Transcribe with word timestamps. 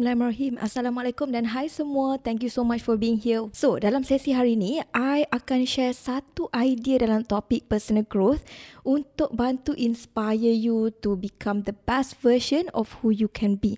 Bismillahirrahmanirrahim. 0.00 0.56
Assalamualaikum 0.64 1.28
dan 1.28 1.44
hai 1.52 1.68
semua. 1.68 2.16
Thank 2.16 2.40
you 2.40 2.48
so 2.48 2.64
much 2.64 2.80
for 2.80 2.96
being 2.96 3.20
here. 3.20 3.52
So, 3.52 3.76
dalam 3.76 4.00
sesi 4.00 4.32
hari 4.32 4.56
ini, 4.56 4.80
I 4.96 5.28
akan 5.28 5.68
share 5.68 5.92
satu 5.92 6.48
idea 6.56 7.04
dalam 7.04 7.20
topik 7.20 7.68
personal 7.68 8.08
growth 8.08 8.40
untuk 8.80 9.28
bantu 9.36 9.76
inspire 9.76 10.56
you 10.56 10.88
to 11.04 11.20
become 11.20 11.68
the 11.68 11.76
best 11.84 12.16
version 12.24 12.72
of 12.72 13.04
who 13.04 13.12
you 13.12 13.28
can 13.28 13.60
be. 13.60 13.76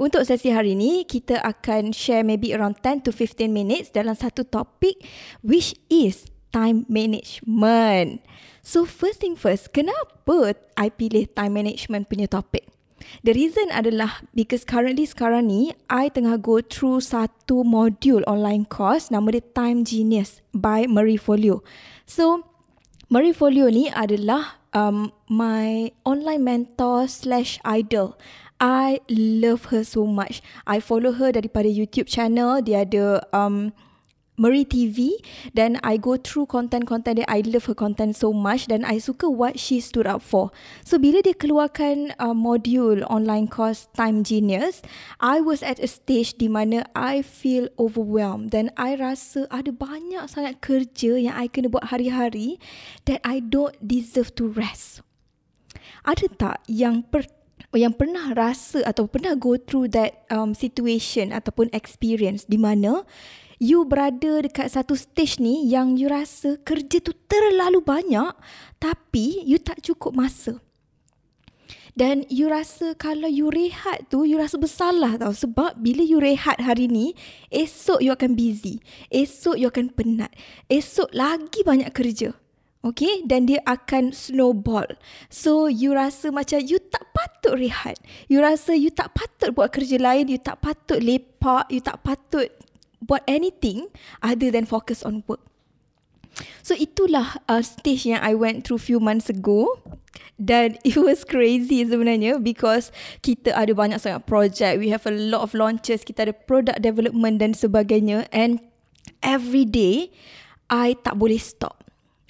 Untuk 0.00 0.24
sesi 0.24 0.56
hari 0.56 0.72
ini, 0.72 1.04
kita 1.04 1.36
akan 1.44 1.92
share 1.92 2.24
maybe 2.24 2.56
around 2.56 2.80
10 2.80 3.04
to 3.04 3.12
15 3.12 3.52
minutes 3.52 3.92
dalam 3.92 4.16
satu 4.16 4.48
topik 4.48 5.04
which 5.44 5.76
is 5.92 6.32
time 6.48 6.88
management. 6.88 8.24
So, 8.64 8.88
first 8.88 9.20
thing 9.20 9.36
first, 9.36 9.76
kenapa 9.76 10.56
I 10.80 10.88
pilih 10.88 11.28
time 11.36 11.60
management 11.60 12.08
punya 12.08 12.24
topik? 12.24 12.67
The 13.24 13.32
reason 13.34 13.72
adalah 13.74 14.22
because 14.34 14.62
currently 14.62 15.04
sekarang 15.08 15.50
ni 15.50 15.72
I 15.90 16.08
tengah 16.12 16.38
go 16.40 16.60
through 16.62 17.02
satu 17.04 17.66
module 17.66 18.22
online 18.28 18.68
course 18.68 19.10
nama 19.10 19.34
dia 19.34 19.44
Time 19.54 19.82
Genius 19.82 20.40
by 20.54 20.86
Marie 20.86 21.20
Folio. 21.20 21.66
So 22.06 22.46
Marie 23.08 23.32
Folio 23.32 23.72
ni 23.72 23.88
adalah 23.88 24.60
um, 24.76 25.10
my 25.26 25.92
online 26.04 26.44
mentor 26.44 27.08
slash 27.08 27.56
idol. 27.64 28.16
I 28.58 28.98
love 29.08 29.70
her 29.70 29.86
so 29.86 30.02
much. 30.02 30.42
I 30.66 30.82
follow 30.82 31.14
her 31.14 31.30
daripada 31.30 31.70
YouTube 31.70 32.10
channel. 32.10 32.58
Dia 32.58 32.82
ada 32.82 33.22
um, 33.30 33.70
Marie 34.38 34.62
TV 34.62 35.18
dan 35.50 35.82
I 35.82 35.98
go 35.98 36.14
through 36.14 36.46
content-content 36.46 37.20
dia 37.20 37.26
I 37.26 37.42
love 37.42 37.66
her 37.66 37.74
content 37.74 38.14
so 38.14 38.30
much 38.30 38.70
dan 38.70 38.86
I 38.86 39.02
suka 39.02 39.26
what 39.26 39.58
she 39.58 39.82
stood 39.82 40.06
up 40.06 40.22
for. 40.22 40.54
So 40.86 40.96
bila 40.96 41.26
dia 41.26 41.34
keluarkan 41.34 42.14
uh, 42.22 42.32
module 42.32 43.02
online 43.10 43.50
course 43.50 43.90
Time 43.98 44.22
Genius, 44.22 44.80
I 45.18 45.42
was 45.42 45.66
at 45.66 45.82
a 45.82 45.90
stage 45.90 46.38
di 46.38 46.46
mana 46.46 46.86
I 46.94 47.26
feel 47.26 47.66
overwhelmed 47.76 48.54
dan 48.54 48.70
I 48.78 48.94
rasa 48.94 49.50
ada 49.50 49.74
banyak 49.74 50.30
sangat 50.30 50.62
kerja 50.62 51.18
yang 51.18 51.34
I 51.34 51.50
kena 51.50 51.66
buat 51.66 51.90
hari-hari 51.90 52.62
that 53.10 53.18
I 53.26 53.42
don't 53.42 53.74
deserve 53.82 54.38
to 54.38 54.54
rest. 54.54 55.02
Ada 56.06 56.30
tak 56.38 56.56
yang 56.70 57.02
per 57.02 57.26
yang 57.76 57.92
pernah 57.92 58.32
rasa 58.32 58.80
atau 58.86 59.04
pernah 59.04 59.36
go 59.36 59.60
through 59.60 59.92
that 59.92 60.24
um, 60.32 60.56
situation 60.56 61.36
ataupun 61.36 61.68
experience 61.76 62.48
di 62.48 62.56
mana 62.56 63.04
you 63.58 63.82
berada 63.86 64.42
dekat 64.42 64.70
satu 64.70 64.94
stage 64.94 65.42
ni 65.42 65.66
yang 65.66 65.98
you 65.98 66.06
rasa 66.06 66.58
kerja 66.62 67.02
tu 67.02 67.14
terlalu 67.26 67.82
banyak 67.82 68.34
tapi 68.78 69.42
you 69.46 69.58
tak 69.58 69.82
cukup 69.82 70.14
masa. 70.14 70.62
Dan 71.98 72.22
you 72.30 72.46
rasa 72.46 72.94
kalau 72.94 73.26
you 73.26 73.50
rehat 73.50 74.06
tu, 74.06 74.22
you 74.22 74.38
rasa 74.38 74.54
bersalah 74.54 75.18
tau. 75.18 75.34
Sebab 75.34 75.82
bila 75.82 76.06
you 76.06 76.22
rehat 76.22 76.62
hari 76.62 76.86
ni, 76.86 77.18
esok 77.50 77.98
you 77.98 78.14
akan 78.14 78.38
busy. 78.38 78.78
Esok 79.10 79.58
you 79.58 79.66
akan 79.66 79.90
penat. 79.90 80.30
Esok 80.70 81.10
lagi 81.10 81.66
banyak 81.66 81.90
kerja. 81.90 82.38
Okay, 82.86 83.26
dan 83.26 83.50
dia 83.50 83.58
akan 83.66 84.14
snowball. 84.14 84.86
So, 85.26 85.66
you 85.66 85.90
rasa 85.98 86.30
macam 86.30 86.62
you 86.62 86.78
tak 86.78 87.10
patut 87.10 87.58
rehat. 87.58 87.98
You 88.30 88.38
rasa 88.38 88.78
you 88.78 88.94
tak 88.94 89.18
patut 89.18 89.50
buat 89.50 89.74
kerja 89.74 89.98
lain. 89.98 90.30
You 90.30 90.38
tak 90.38 90.62
patut 90.62 91.02
lepak. 91.02 91.66
You 91.74 91.82
tak 91.82 92.06
patut 92.06 92.46
buat 93.02 93.22
anything 93.26 93.90
other 94.22 94.50
than 94.50 94.66
focus 94.66 95.02
on 95.06 95.22
work. 95.26 95.42
So 96.62 96.76
itulah 96.76 97.42
uh, 97.50 97.62
stage 97.64 98.06
yang 98.06 98.22
I 98.22 98.34
went 98.34 98.62
through 98.62 98.82
few 98.82 99.02
months 99.02 99.26
ago 99.26 99.82
dan 100.38 100.78
it 100.88 100.94
was 100.94 101.26
crazy 101.26 101.82
sebenarnya 101.82 102.38
because 102.38 102.94
kita 103.26 103.54
ada 103.54 103.74
banyak 103.74 103.98
sangat 103.98 104.24
project, 104.28 104.78
we 104.78 104.92
have 104.94 105.02
a 105.08 105.14
lot 105.14 105.42
of 105.42 105.54
launches, 105.56 106.06
kita 106.06 106.30
ada 106.30 106.34
product 106.34 106.78
development 106.78 107.42
dan 107.42 107.52
sebagainya 107.58 108.30
and 108.30 108.62
every 109.24 109.66
day 109.66 110.14
I 110.70 110.94
tak 111.00 111.18
boleh 111.18 111.40
stop. 111.40 111.82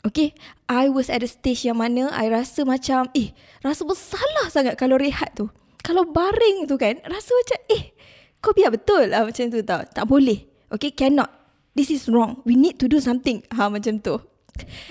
Okay, 0.06 0.32
I 0.70 0.88
was 0.88 1.12
at 1.12 1.26
a 1.26 1.28
stage 1.28 1.68
yang 1.68 1.82
mana 1.82 2.08
I 2.14 2.32
rasa 2.32 2.64
macam 2.64 3.12
eh 3.12 3.34
rasa 3.60 3.84
bersalah 3.84 4.48
sangat 4.48 4.80
kalau 4.80 4.96
rehat 4.96 5.36
tu. 5.36 5.52
Kalau 5.84 6.08
baring 6.08 6.64
tu 6.64 6.80
kan 6.80 6.96
rasa 7.04 7.34
macam 7.34 7.58
eh 7.76 7.92
kau 8.38 8.54
biar 8.54 8.72
betul 8.72 9.10
lah 9.10 9.26
macam 9.26 9.52
tu 9.52 9.60
tau. 9.60 9.84
Tak 9.84 10.08
boleh. 10.08 10.47
Okay, 10.72 10.92
cannot. 10.92 11.32
This 11.72 11.90
is 11.90 12.08
wrong. 12.08 12.42
We 12.44 12.56
need 12.58 12.78
to 12.82 12.88
do 12.88 13.00
something. 13.00 13.46
Ha, 13.54 13.70
macam 13.70 14.02
tu. 14.02 14.18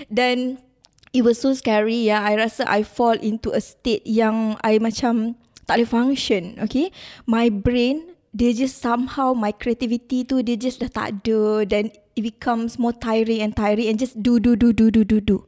Dan 0.08 0.58
it 1.12 1.22
was 1.22 1.38
so 1.40 1.52
scary 1.52 2.08
ya. 2.08 2.24
I 2.24 2.36
rasa 2.36 2.64
I 2.64 2.82
fall 2.82 3.16
into 3.20 3.52
a 3.52 3.60
state 3.60 4.04
yang 4.08 4.56
I 4.64 4.80
macam 4.80 5.36
tak 5.68 5.84
boleh 5.84 5.88
function. 5.88 6.56
Okay. 6.64 6.88
My 7.28 7.52
brain, 7.52 8.16
dia 8.32 8.56
just 8.56 8.80
somehow, 8.80 9.36
my 9.36 9.52
creativity 9.52 10.24
tu, 10.24 10.40
dia 10.40 10.56
just 10.56 10.80
dah 10.80 10.88
tak 10.88 11.20
ada. 11.20 11.68
Dan 11.68 11.92
it 12.16 12.22
becomes 12.24 12.80
more 12.80 12.96
tiring 12.96 13.44
and 13.44 13.52
tiring 13.52 13.92
and 13.92 14.00
just 14.00 14.16
do, 14.24 14.40
do, 14.40 14.56
do, 14.56 14.72
do, 14.72 14.88
do, 14.88 15.04
do, 15.04 15.20
do. 15.20 15.44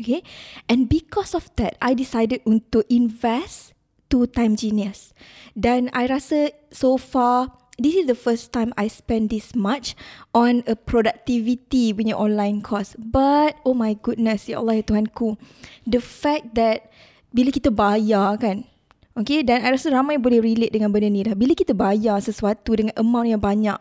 Okay. 0.00 0.24
And 0.68 0.88
because 0.88 1.36
of 1.36 1.52
that, 1.60 1.76
I 1.84 1.92
decided 1.92 2.40
untuk 2.48 2.88
invest 2.88 3.76
to 4.08 4.24
Time 4.24 4.56
Genius. 4.56 5.12
Dan 5.52 5.92
I 5.92 6.08
rasa 6.08 6.52
so 6.72 6.96
far, 6.96 7.52
this 7.76 7.94
is 7.96 8.08
the 8.08 8.16
first 8.16 8.52
time 8.52 8.72
I 8.76 8.88
spend 8.88 9.28
this 9.30 9.52
much 9.52 9.96
on 10.32 10.64
a 10.64 10.76
productivity 10.76 11.92
punya 11.92 12.16
online 12.16 12.64
course. 12.64 12.96
But 12.98 13.60
oh 13.64 13.76
my 13.76 13.96
goodness, 13.96 14.48
ya 14.48 14.60
Allah 14.60 14.80
ya 14.80 14.84
Tuhanku. 14.84 15.36
The 15.84 16.00
fact 16.00 16.56
that 16.56 16.88
bila 17.32 17.52
kita 17.52 17.68
bayar 17.68 18.40
kan, 18.40 18.64
okay, 19.12 19.44
dan 19.44 19.64
I 19.64 19.72
rasa 19.76 19.92
ramai 19.92 20.16
boleh 20.16 20.40
relate 20.40 20.72
dengan 20.72 20.88
benda 20.92 21.08
ni 21.12 21.24
dah. 21.24 21.36
Bila 21.36 21.52
kita 21.52 21.76
bayar 21.76 22.20
sesuatu 22.24 22.72
dengan 22.76 22.96
amount 22.96 23.28
yang 23.28 23.40
banyak, 23.40 23.78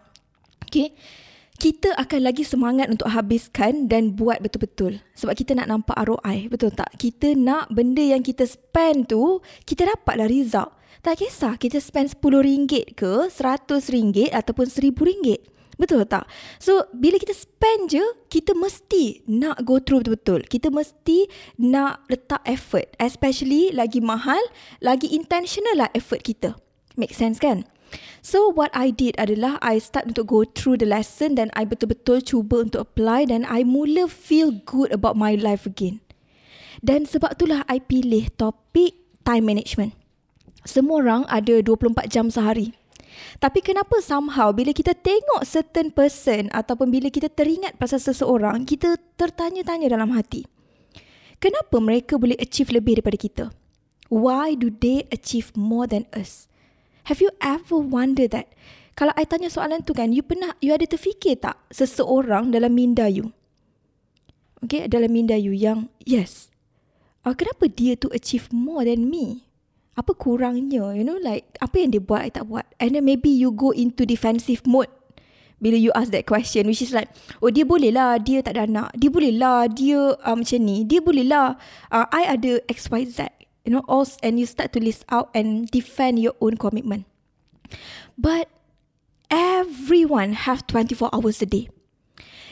okay, 0.68 0.92
kita 1.56 1.96
akan 1.96 2.20
lagi 2.28 2.44
semangat 2.44 2.92
untuk 2.92 3.08
habiskan 3.08 3.88
dan 3.88 4.14
buat 4.14 4.44
betul-betul. 4.44 5.00
Sebab 5.16 5.34
kita 5.40 5.56
nak 5.56 5.72
nampak 5.72 5.96
ROI, 6.04 6.52
betul 6.52 6.76
tak? 6.76 6.92
Kita 7.00 7.32
nak 7.34 7.72
benda 7.72 8.04
yang 8.04 8.22
kita 8.22 8.44
spend 8.44 9.08
tu, 9.08 9.40
kita 9.64 9.88
dapatlah 9.88 10.28
result. 10.28 10.76
Tak 11.00 11.22
kisah 11.22 11.56
kita 11.56 11.78
spend 11.80 12.18
RM10 12.18 12.98
ke 12.98 13.30
RM100 13.30 14.34
ataupun 14.34 14.66
RM1000. 14.68 15.56
Betul 15.76 16.08
tak? 16.08 16.24
So, 16.58 16.88
bila 16.96 17.20
kita 17.20 17.36
spend 17.36 17.92
je, 17.92 18.04
kita 18.32 18.56
mesti 18.56 19.28
nak 19.28 19.68
go 19.68 19.80
through 19.84 20.08
betul-betul. 20.08 20.48
Kita 20.48 20.72
mesti 20.72 21.28
nak 21.60 22.08
letak 22.08 22.40
effort. 22.48 22.88
Especially 22.96 23.76
lagi 23.76 24.00
mahal, 24.00 24.40
lagi 24.80 25.12
intentional 25.12 25.76
lah 25.76 25.90
effort 25.92 26.24
kita. 26.24 26.56
Make 26.96 27.12
sense 27.12 27.44
kan? 27.44 27.68
So, 28.26 28.50
what 28.50 28.74
I 28.74 28.90
did 28.90 29.16
adalah 29.22 29.62
I 29.62 29.78
start 29.78 30.10
untuk 30.10 30.30
go 30.30 30.42
through 30.44 30.82
the 30.82 30.90
lesson 30.90 31.38
dan 31.38 31.54
I 31.54 31.64
betul-betul 31.64 32.26
cuba 32.26 32.66
untuk 32.66 32.90
apply 32.90 33.30
dan 33.30 33.46
I 33.46 33.62
mula 33.62 34.10
feel 34.10 34.50
good 34.66 34.90
about 34.90 35.14
my 35.14 35.38
life 35.38 35.70
again. 35.70 36.02
Dan 36.82 37.06
sebab 37.06 37.38
itulah 37.38 37.62
I 37.70 37.80
pilih 37.80 38.34
topik 38.34 38.98
time 39.22 39.46
management 39.46 40.06
semua 40.66 41.00
orang 41.00 41.22
ada 41.30 41.62
24 41.62 42.10
jam 42.10 42.28
sehari. 42.28 42.74
Tapi 43.40 43.64
kenapa 43.64 44.04
somehow 44.04 44.52
bila 44.52 44.76
kita 44.76 44.92
tengok 44.92 45.48
certain 45.48 45.94
person 45.94 46.52
ataupun 46.52 46.92
bila 46.92 47.08
kita 47.08 47.32
teringat 47.32 47.80
pasal 47.80 48.02
seseorang, 48.02 48.68
kita 48.68 49.00
tertanya-tanya 49.16 49.88
dalam 49.88 50.12
hati. 50.12 50.44
Kenapa 51.40 51.80
mereka 51.80 52.20
boleh 52.20 52.36
achieve 52.42 52.76
lebih 52.76 53.00
daripada 53.00 53.16
kita? 53.16 53.46
Why 54.12 54.60
do 54.60 54.68
they 54.68 55.08
achieve 55.14 55.56
more 55.56 55.88
than 55.88 56.10
us? 56.12 56.50
Have 57.06 57.22
you 57.22 57.30
ever 57.42 57.78
wondered 57.78 58.34
that? 58.34 58.50
Kalau 58.96 59.14
I 59.14 59.28
tanya 59.28 59.52
soalan 59.52 59.84
tu 59.84 59.92
kan, 59.94 60.16
you 60.16 60.24
pernah, 60.24 60.56
you 60.64 60.72
ada 60.72 60.88
terfikir 60.88 61.38
tak 61.38 61.60
seseorang 61.70 62.50
dalam 62.50 62.74
minda 62.74 63.06
you? 63.12 63.36
Okay, 64.64 64.90
dalam 64.90 65.14
minda 65.14 65.38
you 65.38 65.54
yang, 65.54 65.92
yes, 66.02 66.50
uh, 67.22 67.36
kenapa 67.38 67.70
dia 67.70 67.94
tu 68.00 68.10
achieve 68.10 68.50
more 68.50 68.88
than 68.88 69.12
me? 69.12 69.46
apa 69.96 70.12
kurangnya 70.12 70.92
you 70.92 71.08
know 71.08 71.16
like 71.24 71.48
apa 71.64 71.80
yang 71.80 71.90
dia 71.96 72.04
buat 72.04 72.28
I 72.28 72.32
tak 72.32 72.52
buat 72.52 72.68
and 72.84 73.00
then 73.00 73.04
maybe 73.08 73.32
you 73.32 73.56
go 73.56 73.72
into 73.72 74.04
defensive 74.04 74.68
mode 74.68 74.92
bila 75.64 75.80
you 75.80 75.88
ask 75.96 76.12
that 76.12 76.28
question 76.28 76.68
which 76.68 76.84
is 76.84 76.92
like 76.92 77.08
oh 77.40 77.48
dia 77.48 77.64
boleh 77.64 77.96
lah 77.96 78.20
dia 78.20 78.44
tak 78.44 78.60
ada 78.60 78.68
anak 78.68 78.92
dia 79.00 79.08
boleh 79.08 79.32
lah 79.32 79.72
dia 79.72 80.20
um, 80.28 80.44
macam 80.44 80.60
ni 80.60 80.84
dia 80.84 81.00
boleh 81.00 81.24
lah 81.24 81.56
uh, 81.96 82.06
I 82.12 82.28
ada 82.28 82.60
XYZ 82.68 83.35
you 83.66 83.74
know 83.74 83.84
all 83.90 84.06
and 84.22 84.38
you 84.38 84.46
start 84.46 84.72
to 84.72 84.80
list 84.80 85.04
out 85.10 85.34
and 85.34 85.68
defend 85.74 86.22
your 86.22 86.38
own 86.40 86.56
commitment 86.56 87.04
but 88.16 88.48
everyone 89.34 90.34
have 90.34 90.64
24 90.70 91.10
hours 91.12 91.42
a 91.42 91.50
day 91.50 91.68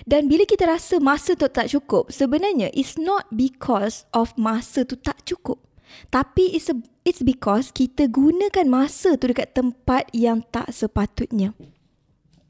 Dan 0.03 0.27
bila 0.27 0.43
kita 0.43 0.67
rasa 0.67 0.99
masa 0.99 1.31
tu 1.31 1.47
tak 1.47 1.71
cukup, 1.71 2.11
sebenarnya 2.11 2.67
it's 2.75 2.99
not 2.99 3.23
because 3.31 4.03
of 4.11 4.35
masa 4.35 4.83
tu 4.83 4.99
tak 4.99 5.23
cukup. 5.23 5.63
Tapi 6.11 6.51
it's, 6.51 6.67
a, 6.67 6.75
it's 7.07 7.23
because 7.23 7.71
kita 7.71 8.11
gunakan 8.11 8.67
masa 8.67 9.15
tu 9.15 9.31
dekat 9.31 9.55
tempat 9.55 10.11
yang 10.11 10.43
tak 10.51 10.73
sepatutnya. 10.75 11.55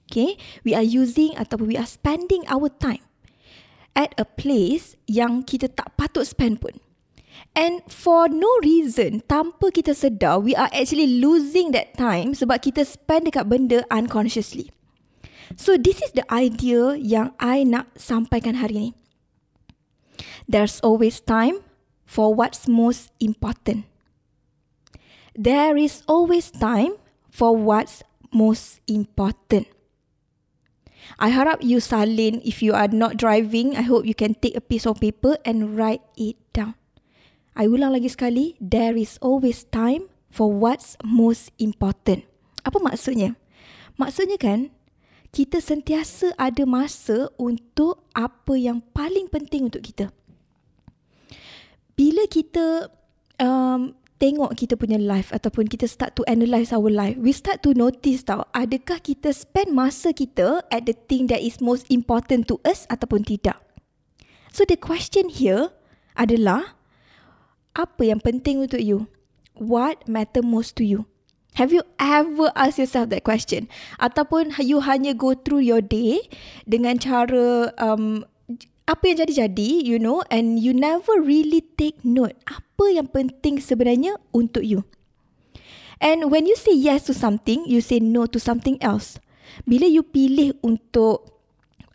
Okay, 0.10 0.38
we 0.65 0.77
are 0.77 0.86
using 0.86 1.33
ataupun 1.38 1.74
we 1.74 1.77
are 1.77 1.89
spending 1.89 2.45
our 2.50 2.69
time 2.69 3.01
at 3.98 4.13
a 4.18 4.25
place 4.25 4.98
yang 5.10 5.42
kita 5.45 5.69
tak 5.69 5.94
patut 5.98 6.25
spend 6.25 6.62
pun. 6.62 6.74
And 7.53 7.85
for 7.85 8.30
no 8.30 8.50
reason, 8.65 9.21
tanpa 9.30 9.69
kita 9.69 9.94
sedar, 9.94 10.41
we 10.41 10.57
are 10.57 10.69
actually 10.74 11.21
losing 11.21 11.74
that 11.74 11.94
time 11.94 12.33
sebab 12.33 12.65
kita 12.65 12.81
spend 12.85 13.30
dekat 13.30 13.45
benda 13.45 13.85
unconsciously. 13.94 14.74
So 15.53 15.77
this 15.77 16.01
is 16.01 16.18
the 16.18 16.25
idea 16.33 16.97
yang 16.97 17.38
I 17.38 17.62
nak 17.62 17.94
sampaikan 17.94 18.57
hari 18.57 18.89
ni. 18.89 18.91
There's 20.50 20.81
always 20.81 21.21
time 21.21 21.62
for 22.09 22.33
what's 22.33 22.65
most 22.65 23.13
important. 23.21 23.86
There 25.33 25.77
is 25.77 26.01
always 26.06 26.50
time 26.50 26.97
for 27.29 27.53
what's 27.53 28.06
most 28.33 28.81
important. 28.89 29.69
I 31.18 31.29
harap 31.29 31.62
you 31.62 31.81
salin 31.81 32.41
if 32.45 32.62
you 32.62 32.74
are 32.74 32.89
not 32.89 33.18
driving. 33.18 33.77
I 33.77 33.86
hope 33.86 34.06
you 34.06 34.18
can 34.18 34.33
take 34.33 34.57
a 34.57 34.63
piece 34.63 34.86
of 34.86 35.01
paper 35.01 35.38
and 35.45 35.77
write 35.77 36.06
it 36.18 36.38
down. 36.53 36.77
I 37.53 37.69
ulang 37.69 37.94
lagi 37.94 38.09
sekali, 38.09 38.57
there 38.57 38.97
is 38.97 39.21
always 39.21 39.69
time 39.69 40.09
for 40.33 40.50
what's 40.50 40.97
most 41.05 41.53
important. 41.61 42.25
Apa 42.65 42.81
maksudnya? 42.81 43.38
Maksudnya 44.01 44.41
kan, 44.41 44.73
kita 45.29 45.61
sentiasa 45.61 46.33
ada 46.38 46.65
masa 46.65 47.29
untuk 47.38 48.09
apa 48.17 48.57
yang 48.57 48.81
paling 48.94 49.29
penting 49.29 49.69
untuk 49.69 49.85
kita. 49.85 50.09
Bila 51.94 52.25
kita 52.25 52.89
um, 53.38 53.94
tengok 54.17 54.57
kita 54.57 54.73
punya 54.73 54.97
life 54.97 55.29
ataupun 55.29 55.69
kita 55.69 55.85
start 55.85 56.17
to 56.17 56.25
analyse 56.25 56.73
our 56.73 56.89
life, 56.89 57.13
we 57.21 57.29
start 57.29 57.61
to 57.61 57.77
notice 57.77 58.25
tau, 58.25 58.50
adakah 58.57 58.97
kita 58.97 59.29
spend 59.29 59.73
masa 59.73 60.09
kita 60.09 60.65
at 60.73 60.89
the 60.89 60.97
thing 61.05 61.29
that 61.29 61.41
is 61.41 61.61
most 61.61 61.85
important 61.94 62.50
to 62.50 62.57
us 62.65 62.89
ataupun 62.89 63.21
tidak. 63.21 63.61
So 64.50 64.65
the 64.65 64.77
question 64.77 65.29
here 65.29 65.69
adalah, 66.17 66.77
apa 67.73 68.01
yang 68.05 68.21
penting 68.21 68.61
untuk 68.61 68.81
you? 68.81 69.09
What 69.57 70.05
matter 70.09 70.41
most 70.41 70.77
to 70.81 70.85
you? 70.85 71.05
Have 71.61 71.69
you 71.69 71.85
ever 72.01 72.49
asked 72.57 72.81
yourself 72.81 73.13
that 73.13 73.21
question? 73.21 73.69
Ataupun 74.01 74.57
you 74.57 74.81
hanya 74.81 75.13
go 75.13 75.37
through 75.37 75.61
your 75.61 75.85
day 75.85 76.25
dengan 76.65 76.97
cara 76.97 77.69
um, 77.77 78.25
apa 78.89 79.03
yang 79.05 79.25
jadi-jadi, 79.25 79.85
you 79.85 80.01
know, 80.01 80.25
and 80.33 80.57
you 80.57 80.73
never 80.73 81.21
really 81.21 81.61
take 81.77 82.01
note 82.01 82.33
apa 82.49 82.85
yang 82.89 83.05
penting 83.05 83.61
sebenarnya 83.61 84.17
untuk 84.33 84.65
you. 84.65 84.81
And 86.01 86.33
when 86.33 86.49
you 86.49 86.57
say 86.57 86.73
yes 86.73 87.05
to 87.07 87.13
something, 87.13 87.63
you 87.69 87.79
say 87.79 88.01
no 88.01 88.25
to 88.27 88.41
something 88.41 88.81
else. 88.81 89.21
Bila 89.69 89.85
you 89.85 90.01
pilih 90.01 90.57
untuk 90.65 91.32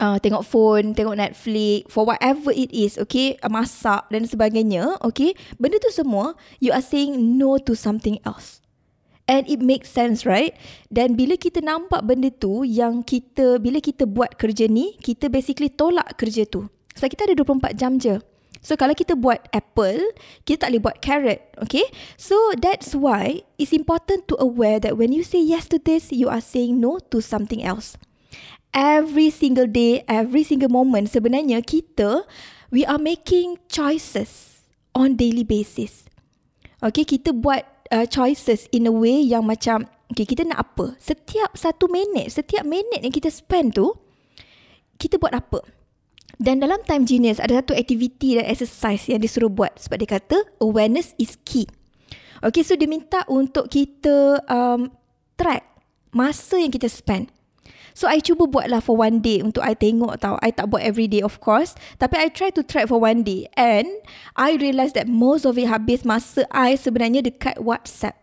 uh, 0.00 0.16
tengok 0.18 0.46
phone, 0.46 0.94
tengok 0.94 1.18
Netflix, 1.18 1.86
for 1.90 2.06
whatever 2.06 2.54
it 2.54 2.70
is, 2.70 2.96
okay, 2.98 3.36
uh, 3.42 3.50
masak 3.50 4.06
dan 4.10 4.24
sebagainya, 4.24 4.98
okay, 5.04 5.34
benda 5.58 5.78
tu 5.78 5.90
semua, 5.90 6.34
you 6.62 6.70
are 6.74 6.82
saying 6.82 7.38
no 7.38 7.58
to 7.58 7.74
something 7.74 8.18
else. 8.22 8.62
And 9.28 9.44
it 9.44 9.60
makes 9.60 9.92
sense, 9.92 10.24
right? 10.24 10.56
Dan 10.88 11.12
bila 11.12 11.36
kita 11.36 11.60
nampak 11.60 12.00
benda 12.08 12.32
tu 12.32 12.64
yang 12.64 13.04
kita, 13.04 13.60
bila 13.60 13.76
kita 13.76 14.08
buat 14.08 14.40
kerja 14.40 14.64
ni, 14.72 14.96
kita 15.04 15.28
basically 15.28 15.68
tolak 15.68 16.16
kerja 16.16 16.48
tu. 16.48 16.64
Sebab 16.96 17.08
kita 17.12 17.22
ada 17.28 17.36
24 17.36 17.76
jam 17.76 18.00
je. 18.00 18.16
So 18.64 18.74
kalau 18.74 18.96
kita 18.96 19.14
buat 19.14 19.44
apple, 19.52 20.00
kita 20.48 20.66
tak 20.66 20.68
boleh 20.72 20.82
buat 20.82 20.98
carrot, 21.04 21.40
okay? 21.60 21.84
So 22.16 22.34
that's 22.58 22.96
why 22.96 23.44
it's 23.60 23.76
important 23.76 24.26
to 24.32 24.34
aware 24.40 24.80
that 24.82 24.98
when 24.98 25.14
you 25.14 25.22
say 25.22 25.38
yes 25.38 25.68
to 25.70 25.78
this, 25.78 26.10
you 26.10 26.26
are 26.32 26.42
saying 26.42 26.80
no 26.80 26.98
to 27.12 27.22
something 27.22 27.62
else. 27.62 28.00
Every 28.74 29.32
single 29.32 29.66
day, 29.66 30.04
every 30.06 30.44
single 30.44 30.68
moment, 30.70 31.08
sebenarnya 31.08 31.64
kita, 31.64 32.28
we 32.68 32.84
are 32.84 33.00
making 33.00 33.56
choices 33.66 34.62
on 34.92 35.16
daily 35.16 35.42
basis. 35.42 36.04
Okay, 36.78 37.02
kita 37.02 37.34
buat 37.34 37.64
uh, 37.90 38.06
choices 38.06 38.68
in 38.70 38.86
a 38.86 38.94
way 38.94 39.18
yang 39.18 39.48
macam, 39.48 39.88
okay, 40.12 40.28
kita 40.28 40.46
nak 40.46 40.62
apa? 40.62 40.94
Setiap 41.00 41.56
satu 41.56 41.90
minit, 41.90 42.30
setiap 42.30 42.62
minit 42.62 43.02
yang 43.02 43.10
kita 43.10 43.32
spend 43.32 43.74
tu, 43.74 43.96
kita 45.00 45.16
buat 45.18 45.34
apa? 45.34 45.64
Dan 46.38 46.62
dalam 46.62 46.78
Time 46.86 47.02
Genius 47.02 47.42
ada 47.42 47.58
satu 47.58 47.74
aktiviti 47.74 48.38
dan 48.38 48.46
exercise 48.46 49.10
yang 49.10 49.18
disuruh 49.18 49.50
buat 49.50 49.74
sebab 49.74 49.98
dia 49.98 50.22
kata 50.22 50.38
awareness 50.62 51.10
is 51.18 51.34
key. 51.42 51.66
Okay, 52.38 52.62
so 52.62 52.78
dia 52.78 52.86
minta 52.86 53.26
untuk 53.26 53.66
kita 53.66 54.38
um, 54.46 54.86
track 55.34 55.66
masa 56.14 56.62
yang 56.62 56.70
kita 56.70 56.86
spend. 56.86 57.34
So, 57.98 58.06
I 58.06 58.22
cuba 58.22 58.46
buat 58.46 58.70
lah 58.70 58.78
for 58.78 58.94
one 58.94 59.18
day 59.18 59.42
untuk 59.42 59.66
I 59.66 59.74
tengok 59.74 60.22
tau. 60.22 60.38
I 60.38 60.54
tak 60.54 60.70
buat 60.70 60.86
every 60.86 61.10
day 61.10 61.18
of 61.18 61.42
course. 61.42 61.74
Tapi 61.98 62.14
I 62.14 62.30
try 62.30 62.54
to 62.54 62.62
track 62.62 62.86
for 62.86 63.02
one 63.02 63.26
day. 63.26 63.50
And 63.58 63.90
I 64.38 64.54
realise 64.54 64.94
that 64.94 65.10
most 65.10 65.42
of 65.42 65.58
it 65.58 65.66
habis 65.66 66.06
masa 66.06 66.46
I 66.54 66.78
sebenarnya 66.78 67.26
dekat 67.26 67.58
WhatsApp. 67.58 68.14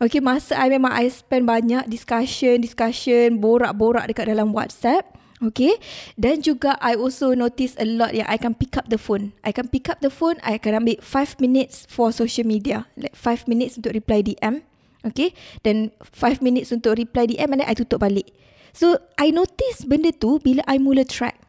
Okay, 0.00 0.24
masa 0.24 0.56
I 0.56 0.72
memang 0.72 0.96
I 0.96 1.12
spend 1.12 1.44
banyak 1.44 1.84
discussion, 1.92 2.64
discussion, 2.64 3.44
borak-borak 3.44 4.08
dekat 4.08 4.32
dalam 4.32 4.56
WhatsApp. 4.56 5.04
Okay 5.38 5.78
Dan 6.18 6.42
juga 6.42 6.74
I 6.82 6.98
also 6.98 7.30
notice 7.30 7.78
a 7.78 7.86
lot 7.86 8.10
Yang 8.10 8.26
I 8.26 8.38
can 8.42 8.58
pick 8.58 8.74
up 8.74 8.90
the 8.90 8.98
phone 8.98 9.30
I 9.46 9.54
can 9.54 9.70
pick 9.70 9.86
up 9.86 10.02
the 10.02 10.10
phone 10.10 10.34
I 10.42 10.58
akan 10.58 10.82
ambil 10.82 10.98
5 10.98 11.38
minutes 11.38 11.86
For 11.86 12.10
social 12.10 12.42
media 12.42 12.90
Like 12.98 13.14
5 13.14 13.46
minutes 13.46 13.78
untuk 13.78 13.94
reply 13.94 14.26
DM 14.26 14.66
Okay 15.06 15.38
Dan 15.62 15.94
5 16.02 16.42
minutes 16.42 16.74
untuk 16.74 16.98
reply 16.98 17.30
DM 17.30 17.54
And 17.54 17.62
then 17.62 17.70
I 17.70 17.78
tutup 17.78 18.02
balik 18.02 18.34
So 18.78 19.02
I 19.18 19.34
notice 19.34 19.82
benda 19.82 20.14
tu 20.14 20.38
Bila 20.38 20.62
I 20.70 20.78
mula 20.78 21.02
track 21.02 21.42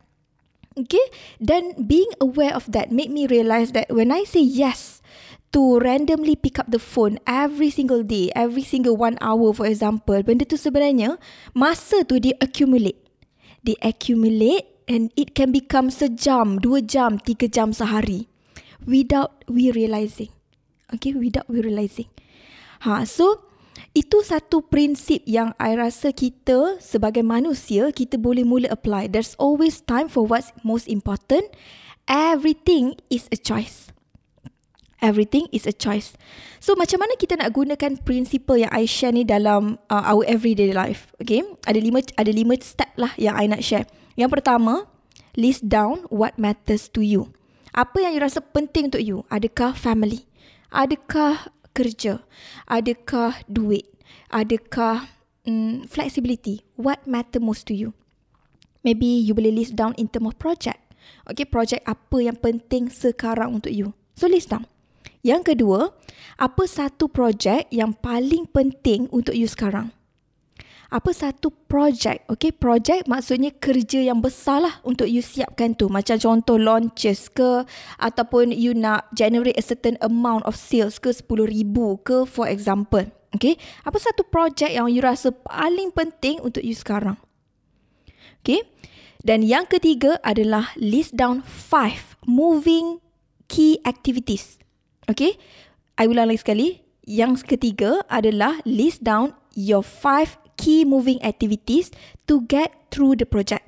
Okay 0.73 1.05
Dan 1.37 1.77
being 1.85 2.09
aware 2.17 2.57
of 2.57 2.65
that 2.73 2.89
Make 2.89 3.13
me 3.13 3.29
realise 3.29 3.77
that 3.77 3.93
When 3.93 4.09
I 4.09 4.25
say 4.25 4.41
yes 4.41 5.05
To 5.53 5.77
randomly 5.77 6.33
pick 6.33 6.57
up 6.57 6.73
the 6.73 6.81
phone 6.81 7.21
Every 7.29 7.69
single 7.69 8.01
day 8.01 8.33
Every 8.33 8.65
single 8.65 8.97
one 8.97 9.21
hour 9.21 9.53
for 9.53 9.69
example 9.69 10.17
Benda 10.25 10.49
tu 10.49 10.57
sebenarnya 10.57 11.21
Masa 11.53 12.01
tu 12.01 12.17
dia 12.17 12.33
accumulate 12.41 12.97
they 13.63 13.75
accumulate 13.83 14.65
and 14.87 15.11
it 15.15 15.35
can 15.35 15.51
become 15.51 15.91
sejam, 15.91 16.59
dua 16.63 16.81
jam, 16.81 17.19
tiga 17.19 17.51
jam 17.51 17.75
sehari 17.75 18.27
without 18.87 19.43
we 19.47 19.71
realizing. 19.71 20.31
Okay, 20.95 21.13
without 21.13 21.45
we 21.51 21.61
realizing. 21.61 22.09
Ha, 22.87 23.03
so 23.03 23.48
itu 23.97 24.21
satu 24.21 24.61
prinsip 24.61 25.25
yang 25.25 25.53
I 25.57 25.73
rasa 25.73 26.13
kita 26.13 26.77
sebagai 26.77 27.25
manusia 27.25 27.89
kita 27.89 28.21
boleh 28.21 28.45
mula 28.45 28.69
apply. 28.69 29.09
There's 29.09 29.33
always 29.41 29.81
time 29.81 30.07
for 30.11 30.25
what's 30.29 30.53
most 30.61 30.85
important. 30.85 31.49
Everything 32.05 32.97
is 33.09 33.25
a 33.33 33.37
choice. 33.37 33.89
Everything 34.99 35.47
is 35.55 35.63
a 35.63 35.71
choice. 35.71 36.13
So 36.59 36.75
macam 36.75 36.99
mana 36.99 37.15
kita 37.15 37.39
nak 37.39 37.55
gunakan 37.55 38.03
prinsipal 38.03 38.59
yang 38.59 38.71
I 38.75 38.83
share 38.83 39.15
ni 39.15 39.23
dalam 39.23 39.79
uh, 39.87 40.03
our 40.03 40.27
everyday 40.27 40.75
life? 40.75 41.15
Okay, 41.23 41.39
ada 41.63 41.79
lima 41.79 42.03
ada 42.19 42.31
lima 42.35 42.59
step 42.59 42.91
lah 42.99 43.15
yang 43.15 43.39
I 43.39 43.47
nak 43.47 43.63
share. 43.63 43.87
Yang 44.19 44.37
pertama, 44.37 44.91
list 45.39 45.63
down 45.71 46.03
what 46.11 46.35
matters 46.35 46.91
to 46.91 46.99
you. 46.99 47.31
Apa 47.71 48.03
yang 48.03 48.11
you 48.11 48.21
rasa 48.21 48.43
penting 48.43 48.91
untuk 48.91 48.99
you? 48.99 49.23
Adakah 49.31 49.71
family? 49.71 50.27
Adakah 50.67 51.47
kerja? 51.79 52.19
Adakah 52.67 53.39
duit? 53.47 53.87
Adakah 54.27 55.07
um, 55.47 55.87
flexibility? 55.87 56.67
What 56.75 57.07
matter 57.07 57.39
most 57.39 57.63
to 57.71 57.73
you? 57.73 57.95
Maybe 58.83 59.07
you 59.07 59.31
boleh 59.31 59.55
list 59.55 59.79
down 59.79 59.95
in 59.95 60.11
term 60.11 60.27
of 60.27 60.35
project. 60.35 60.79
Okay, 61.23 61.47
project 61.47 61.87
apa 61.87 62.17
yang 62.19 62.35
penting 62.35 62.91
sekarang 62.91 63.59
untuk 63.63 63.71
you? 63.71 63.95
So 64.19 64.27
list 64.27 64.51
down. 64.51 64.67
Yang 65.23 65.55
kedua, 65.55 65.91
apa 66.39 66.63
satu 66.63 67.11
projek 67.11 67.67
yang 67.71 67.91
paling 67.91 68.47
penting 68.47 69.11
untuk 69.11 69.35
you 69.35 69.47
sekarang? 69.47 69.91
Apa 70.89 71.13
satu 71.13 71.53
projek? 71.69 72.25
Okay, 72.25 72.49
projek 72.49 73.05
maksudnya 73.05 73.53
kerja 73.53 74.01
yang 74.01 74.25
besar 74.25 74.65
lah 74.65 74.75
untuk 74.81 75.05
you 75.05 75.21
siapkan 75.21 75.77
tu. 75.77 75.85
Macam 75.85 76.17
contoh 76.17 76.57
launches 76.57 77.29
ke 77.29 77.61
ataupun 78.01 78.49
you 78.49 78.73
nak 78.73 79.05
generate 79.13 79.53
a 79.53 79.65
certain 79.65 80.01
amount 80.01 80.41
of 80.49 80.57
sales 80.57 80.97
ke 80.97 81.13
RM10,000 81.13 81.77
ke 82.01 82.17
for 82.25 82.49
example. 82.49 83.05
Okay, 83.37 83.61
apa 83.85 84.01
satu 84.01 84.25
projek 84.25 84.73
yang 84.73 84.89
you 84.89 85.05
rasa 85.05 85.29
paling 85.29 85.93
penting 85.93 86.41
untuk 86.41 86.65
you 86.65 86.73
sekarang? 86.73 87.21
Okay, 88.41 88.65
dan 89.21 89.45
yang 89.45 89.69
ketiga 89.69 90.17
adalah 90.25 90.73
list 90.73 91.13
down 91.13 91.45
five 91.45 92.17
moving 92.25 92.97
key 93.45 93.77
activities 93.85 94.57
Okay, 95.09 95.41
I 95.97 96.05
ulang 96.05 96.29
lagi 96.29 96.45
sekali. 96.45 96.85
Yang 97.09 97.49
ketiga 97.49 98.05
adalah 98.05 98.61
list 98.69 99.01
down 99.01 99.33
your 99.57 99.81
five 99.81 100.37
key 100.61 100.85
moving 100.85 101.17
activities 101.25 101.89
to 102.29 102.45
get 102.45 102.69
through 102.93 103.17
the 103.17 103.25
project. 103.25 103.65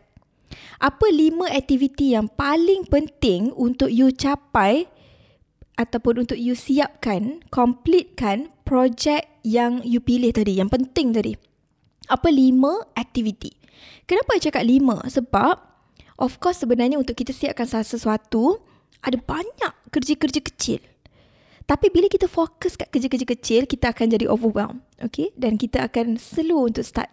Apa 0.77 1.10
lima 1.10 1.50
aktiviti 1.50 2.13
yang 2.13 2.29
paling 2.29 2.86
penting 2.86 3.50
untuk 3.57 3.89
you 3.89 4.13
capai 4.13 4.86
ataupun 5.74 6.21
untuk 6.21 6.38
you 6.38 6.53
siapkan, 6.53 7.41
completekan 7.50 8.53
projek 8.62 9.25
yang 9.41 9.81
you 9.81 9.98
pilih 9.98 10.29
tadi, 10.29 10.62
yang 10.62 10.69
penting 10.69 11.10
tadi. 11.10 11.33
Apa 12.13 12.29
lima 12.29 12.93
aktiviti? 12.93 13.57
Kenapa 14.05 14.38
saya 14.38 14.53
cakap 14.53 14.69
lima? 14.69 15.01
Sebab 15.10 15.55
of 16.21 16.38
course 16.38 16.62
sebenarnya 16.62 17.01
untuk 17.01 17.17
kita 17.17 17.33
siapkan 17.33 17.65
sesuatu, 17.65 18.62
ada 19.01 19.17
banyak 19.17 19.74
kerja-kerja 19.89 20.45
kecil. 20.45 20.90
Tapi 21.71 21.87
bila 21.87 22.11
kita 22.11 22.27
fokus 22.27 22.75
kat 22.75 22.91
kerja-kerja 22.91 23.23
kecil, 23.23 23.61
kita 23.63 23.95
akan 23.95 24.11
jadi 24.11 24.27
overwhelmed. 24.27 24.83
Okay? 24.99 25.31
Dan 25.39 25.55
kita 25.55 25.87
akan 25.87 26.19
slow 26.19 26.67
untuk 26.67 26.83
start. 26.83 27.07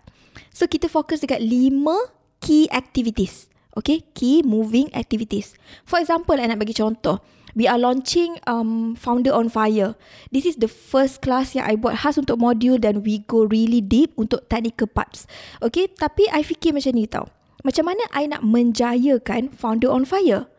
So, 0.50 0.66
kita 0.66 0.90
fokus 0.90 1.22
dekat 1.22 1.38
lima 1.38 1.94
key 2.42 2.66
activities. 2.74 3.46
Okay? 3.78 4.02
Key 4.18 4.42
moving 4.42 4.90
activities. 4.98 5.54
For 5.86 6.02
example, 6.02 6.34
saya 6.34 6.50
nak 6.50 6.58
bagi 6.58 6.74
contoh. 6.74 7.22
We 7.54 7.70
are 7.70 7.78
launching 7.78 8.42
um, 8.50 8.98
Founder 8.98 9.30
on 9.30 9.46
Fire. 9.46 9.94
This 10.34 10.42
is 10.42 10.58
the 10.58 10.66
first 10.66 11.22
class 11.22 11.54
yang 11.54 11.62
I 11.62 11.78
buat 11.78 12.02
khas 12.02 12.18
untuk 12.18 12.42
modul 12.42 12.82
dan 12.82 13.06
we 13.06 13.22
go 13.30 13.46
really 13.46 13.78
deep 13.78 14.10
untuk 14.18 14.50
technical 14.50 14.90
parts. 14.90 15.30
Okay? 15.62 15.86
Tapi 15.86 16.26
I 16.34 16.42
fikir 16.42 16.74
macam 16.74 16.98
ni 16.98 17.06
tau. 17.06 17.30
Macam 17.62 17.94
mana 17.94 18.02
I 18.10 18.26
nak 18.26 18.42
menjayakan 18.42 19.54
Founder 19.54 19.94
on 19.94 20.02
Fire? 20.02 20.50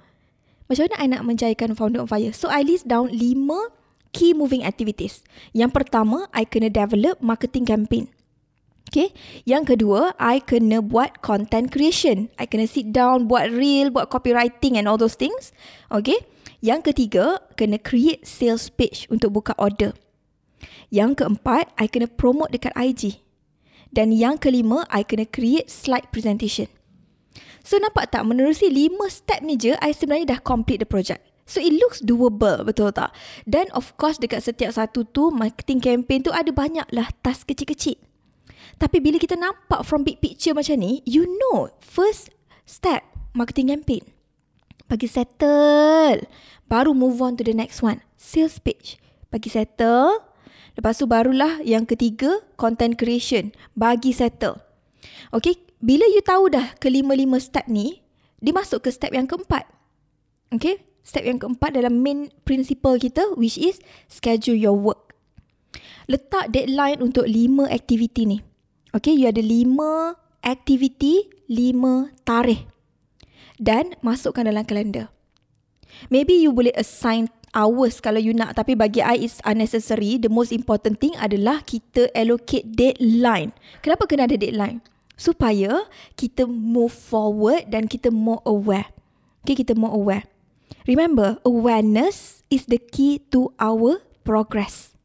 Macam 0.72 0.88
mana 0.88 0.96
I 1.04 1.08
nak 1.12 1.28
menjayakan 1.28 1.76
Founder 1.76 2.00
on 2.00 2.08
Fire? 2.08 2.32
So, 2.32 2.48
I 2.48 2.64
list 2.64 2.88
down 2.88 3.12
lima 3.12 3.76
key 4.12 4.34
moving 4.34 4.66
activities. 4.66 5.22
Yang 5.54 5.82
pertama, 5.84 6.30
I 6.34 6.46
kena 6.46 6.70
develop 6.74 7.22
marketing 7.22 7.66
campaign. 7.70 8.10
Okay. 8.90 9.14
Yang 9.46 9.78
kedua, 9.78 10.18
I 10.18 10.42
kena 10.42 10.82
buat 10.82 11.22
content 11.22 11.70
creation. 11.70 12.34
I 12.42 12.50
kena 12.50 12.66
sit 12.66 12.90
down, 12.90 13.30
buat 13.30 13.54
reel, 13.54 13.94
buat 13.94 14.10
copywriting 14.10 14.82
and 14.82 14.90
all 14.90 14.98
those 14.98 15.14
things. 15.14 15.54
Okay. 15.94 16.18
Yang 16.60 16.92
ketiga, 16.92 17.38
kena 17.54 17.78
create 17.78 18.26
sales 18.26 18.68
page 18.74 19.06
untuk 19.14 19.38
buka 19.38 19.54
order. 19.62 19.94
Yang 20.90 21.22
keempat, 21.22 21.70
I 21.78 21.86
kena 21.86 22.10
promote 22.10 22.50
dekat 22.50 22.74
IG. 22.74 23.22
Dan 23.94 24.10
yang 24.10 24.42
kelima, 24.42 24.90
I 24.90 25.06
kena 25.06 25.30
create 25.30 25.70
slide 25.70 26.10
presentation. 26.10 26.66
So 27.62 27.78
nampak 27.78 28.10
tak 28.10 28.26
menerusi 28.26 28.74
lima 28.74 29.06
step 29.14 29.46
ni 29.46 29.54
je, 29.54 29.78
I 29.78 29.94
sebenarnya 29.94 30.34
dah 30.34 30.40
complete 30.42 30.82
the 30.82 30.90
project. 30.90 31.29
So 31.50 31.58
it 31.58 31.74
looks 31.74 32.06
doable, 32.06 32.62
betul 32.62 32.94
tak? 32.94 33.10
Dan 33.50 33.74
of 33.74 33.98
course 33.98 34.22
dekat 34.22 34.46
setiap 34.46 34.70
satu 34.70 35.02
tu, 35.10 35.34
marketing 35.34 35.82
campaign 35.82 36.22
tu 36.22 36.30
ada 36.30 36.54
banyak 36.54 36.86
lah 36.94 37.10
task 37.26 37.50
kecil-kecil. 37.50 37.98
Tapi 38.78 39.02
bila 39.02 39.18
kita 39.18 39.34
nampak 39.34 39.82
from 39.82 40.06
big 40.06 40.22
picture 40.22 40.54
macam 40.54 40.78
ni, 40.78 41.02
you 41.10 41.26
know 41.26 41.74
first 41.82 42.30
step 42.70 43.02
marketing 43.34 43.74
campaign. 43.74 44.06
Bagi 44.86 45.10
settle. 45.10 46.26
Baru 46.70 46.94
move 46.94 47.18
on 47.22 47.34
to 47.38 47.44
the 47.46 47.54
next 47.54 47.82
one. 47.82 48.06
Sales 48.14 48.62
page. 48.62 49.02
Bagi 49.34 49.50
settle. 49.50 50.22
Lepas 50.78 51.02
tu 51.02 51.06
barulah 51.10 51.62
yang 51.66 51.86
ketiga, 51.86 52.46
content 52.58 52.94
creation. 52.98 53.54
Bagi 53.74 54.14
settle. 54.14 54.62
Okay, 55.34 55.58
bila 55.82 56.06
you 56.10 56.22
tahu 56.26 56.50
dah 56.50 56.74
kelima-lima 56.82 57.38
step 57.38 57.70
ni, 57.70 58.02
dia 58.42 58.54
masuk 58.56 58.86
ke 58.86 58.90
step 58.90 59.14
yang 59.14 59.30
keempat. 59.30 59.68
Okay, 60.50 60.82
step 61.10 61.26
yang 61.26 61.42
keempat 61.42 61.74
dalam 61.74 62.06
main 62.06 62.30
principle 62.46 63.02
kita 63.02 63.34
which 63.34 63.58
is 63.58 63.82
schedule 64.06 64.54
your 64.54 64.78
work. 64.78 65.18
Letak 66.06 66.54
deadline 66.54 67.02
untuk 67.02 67.26
lima 67.26 67.66
aktiviti 67.66 68.30
ni. 68.30 68.38
Okay, 68.94 69.18
you 69.18 69.26
ada 69.26 69.42
lima 69.42 70.18
aktiviti, 70.46 71.30
lima 71.50 72.14
tarikh. 72.26 72.66
Dan 73.58 73.98
masukkan 74.06 74.46
dalam 74.46 74.66
kalender. 74.66 75.10
Maybe 76.14 76.38
you 76.38 76.54
boleh 76.54 76.74
assign 76.78 77.30
hours 77.54 78.00
kalau 78.00 78.22
you 78.22 78.34
nak. 78.34 78.58
Tapi 78.58 78.74
bagi 78.74 79.04
I, 79.04 79.26
it's 79.26 79.44
unnecessary. 79.46 80.18
The 80.18 80.32
most 80.32 80.54
important 80.54 80.98
thing 80.98 81.14
adalah 81.20 81.62
kita 81.66 82.10
allocate 82.16 82.72
deadline. 82.74 83.52
Kenapa 83.84 84.10
kena 84.10 84.30
ada 84.30 84.38
deadline? 84.40 84.82
Supaya 85.20 85.86
kita 86.16 86.48
move 86.48 86.96
forward 86.96 87.68
dan 87.68 87.92
kita 87.92 88.10
more 88.10 88.40
aware. 88.48 88.88
Okay, 89.44 89.60
kita 89.60 89.76
more 89.76 89.92
aware. 89.92 90.24
Remember, 90.90 91.38
awareness 91.46 92.42
is 92.50 92.66
the 92.66 92.82
key 92.82 93.22
to 93.30 93.54
our 93.62 94.02
progress. 94.26 94.98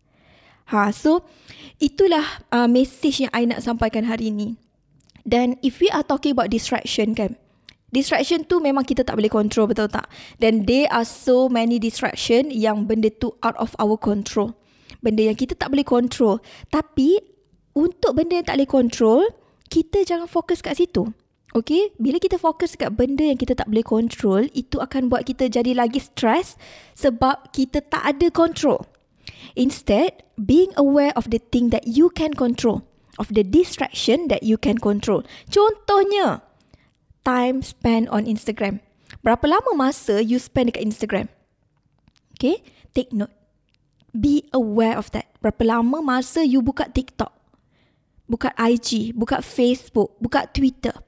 Ha, 0.73 0.89
so 0.93 1.29
itulah 1.77 2.25
uh, 2.49 2.65
message 2.65 3.21
yang 3.21 3.33
I 3.37 3.45
nak 3.45 3.61
sampaikan 3.61 4.09
hari 4.09 4.33
ini. 4.33 4.57
Dan 5.25 5.57
if 5.65 5.81
we 5.81 5.89
are 5.93 6.05
talking 6.05 6.37
about 6.37 6.53
distraction 6.53 7.17
kan, 7.17 7.37
distraction 7.93 8.45
tu 8.45 8.61
memang 8.61 8.85
kita 8.85 9.05
tak 9.05 9.17
boleh 9.17 9.33
control 9.33 9.69
betul 9.69 9.89
tak? 9.89 10.09
Dan 10.37 10.69
there 10.69 10.89
are 10.93 11.05
so 11.05 11.49
many 11.49 11.81
distraction 11.81 12.53
yang 12.53 12.85
benda 12.85 13.09
tu 13.09 13.33
out 13.41 13.57
of 13.57 13.73
our 13.81 13.97
control. 13.97 14.57
Benda 15.05 15.29
yang 15.29 15.37
kita 15.37 15.57
tak 15.57 15.73
boleh 15.73 15.85
control. 15.85 16.41
Tapi 16.73 17.21
untuk 17.77 18.17
benda 18.17 18.41
yang 18.41 18.47
tak 18.49 18.57
boleh 18.61 18.71
control, 18.71 19.21
kita 19.69 20.05
jangan 20.05 20.29
fokus 20.29 20.65
kat 20.65 20.77
situ. 20.81 21.13
Okay, 21.55 21.95
bila 22.03 22.19
kita 22.19 22.35
fokus 22.35 22.75
kat 22.75 22.99
benda 22.99 23.23
yang 23.23 23.39
kita 23.39 23.55
tak 23.55 23.71
boleh 23.71 23.87
control, 23.87 24.51
itu 24.59 24.83
akan 24.83 25.07
buat 25.07 25.23
kita 25.23 25.47
jadi 25.47 25.71
lagi 25.71 26.03
stress 26.03 26.59
sebab 26.99 27.55
kita 27.55 27.79
tak 27.79 28.03
ada 28.03 28.27
control. 28.35 28.83
Instead, 29.55 30.27
being 30.35 30.75
aware 30.75 31.15
of 31.15 31.31
the 31.31 31.39
thing 31.39 31.71
that 31.71 31.87
you 31.87 32.11
can 32.11 32.35
control, 32.35 32.83
of 33.23 33.31
the 33.31 33.47
distraction 33.47 34.27
that 34.27 34.43
you 34.43 34.59
can 34.59 34.83
control. 34.83 35.23
Contohnya, 35.47 36.43
time 37.23 37.63
spent 37.63 38.11
on 38.11 38.27
Instagram. 38.27 38.83
Berapa 39.23 39.47
lama 39.47 39.79
masa 39.79 40.19
you 40.19 40.43
spend 40.43 40.75
dekat 40.75 40.83
Instagram? 40.83 41.31
Okay, 42.35 42.67
take 42.99 43.15
note. 43.15 43.31
Be 44.11 44.51
aware 44.51 44.99
of 44.99 45.15
that. 45.15 45.31
Berapa 45.39 45.63
lama 45.63 46.03
masa 46.03 46.43
you 46.43 46.67
buka 46.67 46.91
TikTok? 46.91 47.31
Buka 48.27 48.51
IG, 48.59 49.15
buka 49.15 49.39
Facebook, 49.39 50.19
buka 50.19 50.51
Twitter. 50.51 50.99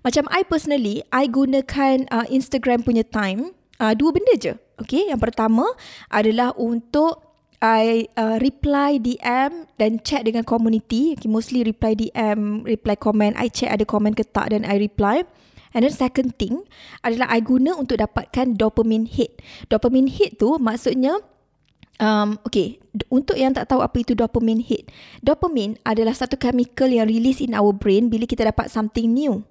Macam 0.00 0.24
I 0.30 0.46
personally, 0.46 1.02
I 1.10 1.26
gunakan 1.28 2.08
uh, 2.10 2.26
Instagram 2.30 2.86
punya 2.86 3.04
time 3.04 3.52
uh, 3.80 3.96
dua 3.96 4.14
benda 4.14 4.34
je. 4.36 4.54
Okay, 4.80 5.12
yang 5.12 5.20
pertama 5.20 5.66
adalah 6.08 6.56
untuk 6.56 7.20
I 7.60 8.08
uh, 8.16 8.40
reply 8.40 8.96
DM 8.96 9.68
dan 9.76 10.00
chat 10.00 10.24
dengan 10.24 10.48
community. 10.48 11.12
Okay, 11.16 11.28
mostly 11.28 11.60
reply 11.60 11.92
DM, 11.92 12.64
reply 12.64 12.96
comment. 12.96 13.36
I 13.36 13.52
check 13.52 13.68
ada 13.68 13.84
komen 13.84 14.16
ke 14.16 14.24
tak 14.24 14.56
dan 14.56 14.64
I 14.64 14.80
reply. 14.80 15.28
And 15.76 15.86
then 15.86 15.94
second 15.94 16.34
thing 16.40 16.66
adalah 17.04 17.30
I 17.30 17.44
guna 17.44 17.76
untuk 17.76 18.00
dapatkan 18.00 18.58
dopamine 18.58 19.06
hit. 19.06 19.38
Dopamine 19.70 20.10
hit 20.10 20.40
tu 20.40 20.56
maksudnya 20.58 21.20
Um, 22.00 22.40
okay, 22.48 22.80
untuk 23.12 23.36
yang 23.36 23.52
tak 23.52 23.68
tahu 23.68 23.84
apa 23.84 24.00
itu 24.00 24.16
dopamine 24.16 24.64
hit. 24.64 24.88
Dopamine 25.20 25.76
adalah 25.84 26.16
satu 26.16 26.40
chemical 26.40 26.88
yang 26.88 27.04
release 27.04 27.44
in 27.44 27.52
our 27.52 27.76
brain 27.76 28.08
bila 28.08 28.24
kita 28.24 28.48
dapat 28.48 28.72
something 28.72 29.12
new. 29.12 29.44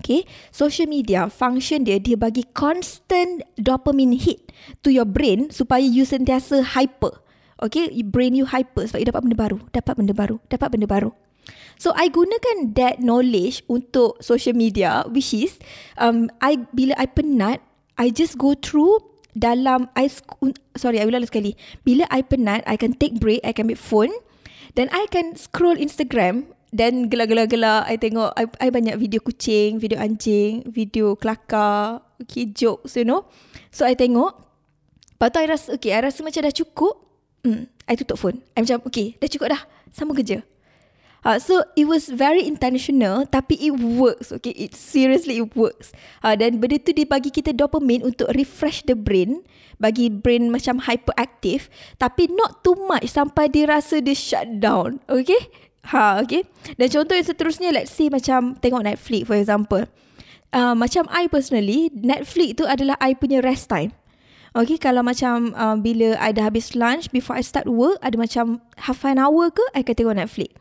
Okay, 0.00 0.24
social 0.50 0.88
media 0.88 1.28
function 1.28 1.84
dia 1.84 2.00
dia 2.00 2.16
bagi 2.16 2.48
constant 2.56 3.44
dopamine 3.60 4.16
hit 4.16 4.50
to 4.82 4.88
your 4.88 5.06
brain 5.06 5.52
supaya 5.52 5.84
you 5.84 6.02
sentiasa 6.02 6.74
hyper. 6.74 7.22
Okay, 7.62 7.92
brain 8.02 8.34
you 8.34 8.48
hyper 8.48 8.88
sebab 8.88 8.98
you 8.98 9.08
dapat 9.12 9.22
benda 9.22 9.38
baru, 9.38 9.58
dapat 9.70 9.94
benda 9.94 10.14
baru, 10.16 10.36
dapat 10.50 10.68
benda 10.74 10.88
baru. 10.90 11.10
So 11.78 11.90
I 11.94 12.10
gunakan 12.10 12.74
that 12.78 13.02
knowledge 13.02 13.66
untuk 13.66 14.22
social 14.22 14.54
media 14.54 15.02
which 15.10 15.34
is 15.34 15.58
um 15.98 16.30
I 16.38 16.62
bila 16.70 16.94
I 16.94 17.06
penat 17.10 17.58
I 17.98 18.14
just 18.14 18.38
go 18.38 18.54
through 18.54 19.02
dalam 19.34 19.90
I 19.98 20.06
sorry 20.78 21.02
I 21.02 21.08
ulang 21.08 21.26
sekali 21.26 21.58
bila 21.82 22.06
I 22.12 22.22
penat 22.22 22.62
I 22.68 22.78
can 22.78 22.94
take 22.94 23.18
break 23.18 23.42
I 23.42 23.50
can 23.50 23.66
make 23.66 23.80
phone 23.80 24.12
dan 24.78 24.92
I 24.94 25.10
can 25.10 25.34
scroll 25.34 25.74
Instagram 25.74 26.54
dan 26.72 27.12
gelak-gelak-gelak 27.12 27.84
I 27.84 28.00
tengok 28.00 28.32
I, 28.32 28.48
I 28.64 28.68
banyak 28.72 28.96
video 28.96 29.20
kucing 29.20 29.76
video 29.76 30.00
anjing 30.00 30.64
video 30.66 31.14
kelakar 31.20 32.00
okay 32.16 32.48
jokes 32.48 32.96
you 32.96 33.04
know 33.04 33.28
so 33.68 33.84
I 33.84 33.92
tengok 33.92 34.32
lepas 35.20 35.28
tu 35.28 35.38
I 35.38 35.46
rasa 35.46 35.66
okay 35.76 35.92
I 35.92 36.00
rasa 36.00 36.24
macam 36.24 36.48
dah 36.48 36.56
cukup 36.56 37.12
Hmm, 37.42 37.66
I 37.90 37.98
tutup 37.98 38.22
phone. 38.22 38.38
I 38.54 38.62
macam, 38.62 38.86
okay, 38.86 39.18
dah 39.18 39.26
cukup 39.26 39.50
dah. 39.50 39.62
Sama 39.90 40.14
kerja. 40.14 40.46
Uh, 41.22 41.38
so, 41.42 41.66
it 41.74 41.90
was 41.90 42.06
very 42.06 42.46
intentional 42.46 43.26
tapi 43.26 43.58
it 43.58 43.74
works. 43.74 44.30
Okay, 44.30 44.54
it 44.54 44.78
seriously 44.78 45.42
it 45.42 45.50
works. 45.58 45.90
Uh, 46.22 46.38
dan 46.38 46.62
benda 46.62 46.78
tu 46.78 46.94
dia 46.94 47.06
bagi 47.06 47.34
kita 47.34 47.50
dopamine 47.50 48.06
untuk 48.06 48.30
refresh 48.38 48.86
the 48.86 48.94
brain. 48.94 49.42
Bagi 49.82 50.06
brain 50.06 50.54
macam 50.54 50.86
hyperactive. 50.86 51.66
Tapi 51.98 52.30
not 52.30 52.62
too 52.62 52.78
much 52.86 53.10
sampai 53.10 53.50
dia 53.50 53.66
rasa 53.66 53.98
dia 53.98 54.14
shut 54.14 54.62
down. 54.62 55.02
Okay? 55.10 55.50
Ha, 55.90 56.22
okay. 56.22 56.46
Dan 56.78 56.88
contoh 56.88 57.14
yang 57.18 57.26
seterusnya, 57.26 57.74
let's 57.74 57.90
say 57.90 58.06
macam 58.06 58.54
tengok 58.62 58.86
Netflix 58.86 59.26
for 59.26 59.34
example. 59.34 59.84
Uh, 60.52 60.76
macam 60.76 61.08
I 61.10 61.26
personally, 61.26 61.90
Netflix 61.90 62.60
tu 62.60 62.64
adalah 62.68 62.94
I 63.00 63.16
punya 63.16 63.42
rest 63.42 63.72
time. 63.72 63.96
Okay, 64.52 64.76
kalau 64.76 65.00
macam 65.00 65.56
uh, 65.56 65.80
bila 65.80 66.12
I 66.20 66.36
dah 66.36 66.52
habis 66.52 66.76
lunch, 66.76 67.08
before 67.08 67.40
I 67.40 67.42
start 67.42 67.64
work, 67.64 67.96
ada 68.04 68.20
macam 68.20 68.60
half 68.84 69.00
an 69.08 69.16
hour 69.16 69.48
ke, 69.48 69.64
I 69.72 69.80
akan 69.80 69.94
tengok 69.96 70.16
Netflix. 70.20 70.52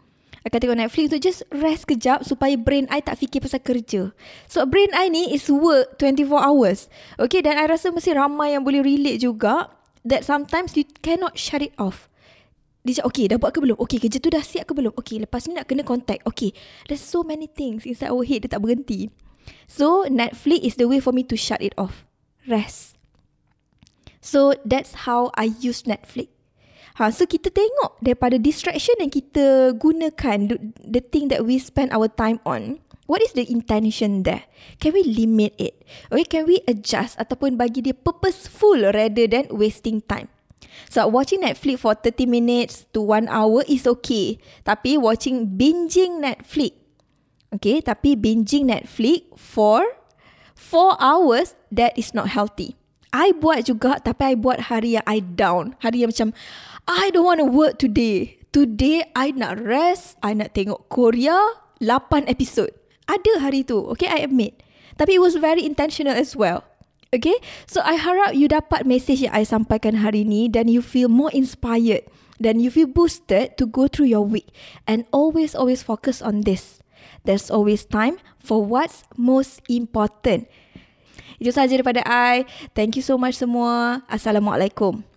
akan 0.42 0.58
tengok 0.58 0.80
Netflix 0.80 1.04
untuk 1.12 1.22
just 1.22 1.42
rest 1.54 1.86
kejap 1.86 2.25
supaya 2.25 2.58
brain 2.58 2.90
I 2.90 3.04
tak 3.04 3.22
fikir 3.22 3.46
pasal 3.46 3.62
kerja. 3.62 4.10
So 4.50 4.66
brain 4.66 4.90
I 4.96 5.12
ni 5.12 5.30
is 5.36 5.46
work 5.51 6.01
24 6.01 6.34
hours. 6.34 6.90
Okay 7.22 7.46
dan 7.46 7.62
I 7.62 7.70
rasa 7.70 7.94
mesti 7.94 8.18
ramai 8.18 8.58
yang 8.58 8.66
boleh 8.66 8.82
relate 8.82 9.22
juga 9.22 9.70
that 10.01 10.25
sometimes 10.25 10.74
you 10.74 10.88
cannot 11.06 11.38
shut 11.38 11.62
it 11.62 11.75
off. 11.78 12.10
Dia 12.82 12.98
cakap, 12.98 13.08
okay, 13.14 13.26
dah 13.30 13.38
buat 13.38 13.52
ke 13.54 13.60
belum? 13.62 13.78
Okay, 13.78 13.98
kerja 14.02 14.18
tu 14.18 14.34
dah 14.34 14.42
siap 14.42 14.66
ke 14.66 14.74
belum? 14.74 14.94
Okay, 14.98 15.22
lepas 15.22 15.46
ni 15.46 15.54
nak 15.54 15.70
kena 15.70 15.86
contact. 15.86 16.26
Okay, 16.26 16.50
there's 16.90 17.04
so 17.04 17.22
many 17.22 17.46
things 17.46 17.86
inside 17.86 18.10
our 18.10 18.26
head, 18.26 18.42
dia 18.42 18.50
tak 18.50 18.66
berhenti. 18.66 19.14
So, 19.70 20.10
Netflix 20.10 20.74
is 20.74 20.76
the 20.82 20.90
way 20.90 20.98
for 20.98 21.14
me 21.14 21.22
to 21.30 21.38
shut 21.38 21.62
it 21.62 21.78
off. 21.78 22.10
Rest. 22.50 22.98
So, 24.22 24.58
that's 24.66 25.06
how 25.06 25.30
I 25.38 25.54
use 25.62 25.86
Netflix. 25.86 26.34
Ha, 26.98 27.14
so, 27.14 27.30
kita 27.30 27.54
tengok 27.54 28.02
daripada 28.02 28.42
distraction 28.42 28.98
yang 28.98 29.14
kita 29.14 29.78
gunakan, 29.78 30.50
the, 30.50 30.58
the 30.82 31.02
thing 31.06 31.30
that 31.30 31.46
we 31.46 31.62
spend 31.62 31.94
our 31.94 32.10
time 32.10 32.42
on, 32.50 32.82
what 33.06 33.22
is 33.22 33.38
the 33.38 33.46
intention 33.46 34.26
there? 34.26 34.50
Can 34.82 34.98
we 34.98 35.06
limit 35.06 35.54
it? 35.62 35.86
Okay, 36.10 36.26
can 36.26 36.44
we 36.50 36.66
adjust 36.66 37.14
ataupun 37.22 37.62
bagi 37.62 37.86
dia 37.86 37.94
purposeful 37.94 38.90
rather 38.90 39.30
than 39.30 39.54
wasting 39.54 40.02
time? 40.02 40.34
So 40.91 41.08
watching 41.08 41.41
Netflix 41.41 41.80
for 41.80 41.94
30 41.96 42.27
minutes 42.27 42.86
to 42.91 43.01
1 43.01 43.32
hour 43.32 43.63
is 43.68 43.88
okay. 43.88 44.38
Tapi 44.68 45.00
watching 45.00 45.58
binging 45.58 46.20
Netflix. 46.20 46.77
Okay, 47.51 47.84
tapi 47.84 48.15
binging 48.15 48.72
Netflix 48.72 49.27
for 49.36 49.84
4 50.56 50.96
hours, 51.03 51.60
that 51.68 51.91
is 52.00 52.15
not 52.15 52.32
healthy. 52.32 52.80
I 53.12 53.36
buat 53.36 53.68
juga 53.68 54.00
tapi 54.00 54.32
I 54.32 54.36
buat 54.39 54.72
hari 54.72 54.96
yang 54.96 55.03
I 55.03 55.20
down. 55.20 55.75
Hari 55.84 56.08
yang 56.08 56.15
macam, 56.15 56.32
I 56.88 57.12
don't 57.12 57.27
want 57.27 57.44
to 57.44 57.48
work 57.48 57.75
today. 57.75 58.39
Today, 58.56 59.03
I 59.15 59.36
nak 59.36 59.60
rest. 59.60 60.15
I 60.24 60.32
nak 60.32 60.56
tengok 60.56 60.88
Korea 60.88 61.36
8 61.84 62.32
episod. 62.32 62.72
Ada 63.12 63.44
hari 63.44 63.68
tu, 63.68 63.84
okay, 63.91 64.08
I 64.08 64.24
admit. 64.24 64.63
Tapi 64.96 65.20
it 65.20 65.22
was 65.24 65.36
very 65.36 65.68
intentional 65.68 66.15
as 66.15 66.39
well. 66.39 66.63
Okay, 67.12 67.36
so 67.68 67.84
I 67.84 68.00
harap 68.00 68.39
you 68.39 68.48
dapat 68.48 68.88
message 68.88 69.27
yang 69.27 69.36
I 69.36 69.44
sampaikan 69.44 70.00
hari 70.00 70.24
ni 70.24 70.48
dan 70.48 70.72
you 70.72 70.80
feel 70.80 71.12
more 71.12 71.27
inspired 71.36 72.08
dan 72.39 72.63
you 72.63 72.72
feel 72.72 72.88
boosted 72.88 73.60
to 73.60 73.68
go 73.68 73.91
through 73.91 74.08
your 74.08 74.24
week 74.24 74.48
and 74.88 75.03
always 75.12 75.51
always 75.51 75.84
focus 75.84 76.24
on 76.24 76.48
this. 76.48 76.80
There's 77.27 77.51
always 77.51 77.84
time 77.84 78.15
for 78.39 78.63
what's 78.63 79.03
most 79.20 79.60
important. 79.68 80.48
Itu 81.36 81.51
sahaja 81.51 81.84
daripada 81.84 82.00
I. 82.08 82.48
Thank 82.72 82.96
you 82.96 83.03
so 83.03 83.20
much 83.20 83.36
semua. 83.36 84.08
Assalamualaikum. 84.08 85.11